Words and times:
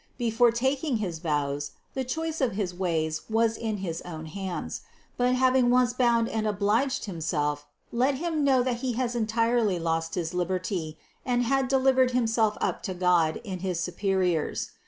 Before 0.17 0.49
taking 0.51 0.97
his 0.97 1.19
vows, 1.19 1.73
the 1.93 2.03
choice 2.03 2.41
of 2.41 2.53
his 2.53 2.73
ways 2.73 3.21
was 3.29 3.55
in 3.55 3.77
his 3.85 4.01
own 4.01 4.25
hands; 4.25 4.81
but 5.15 5.35
having 5.35 5.69
once 5.69 5.93
bound 5.93 6.27
and 6.27 6.47
obliged 6.47 7.05
himself, 7.05 7.67
let 7.91 8.15
him 8.15 8.43
know 8.43 8.63
that 8.63 8.77
he 8.77 8.93
has 8.93 9.13
entirely 9.13 9.77
lost 9.77 10.15
his 10.15 10.33
liberty 10.33 10.97
and 11.23 11.43
had 11.43 11.67
delivered 11.67 12.09
himself 12.17 12.57
up 12.59 12.81
to 12.81 12.95
God 12.95 13.41
in 13.43 13.59
his 13.59 13.79
superiors. 13.79 14.71